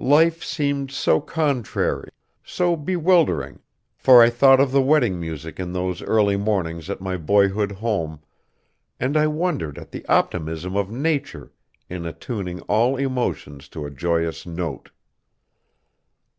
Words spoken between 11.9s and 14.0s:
in attuning all emotions to a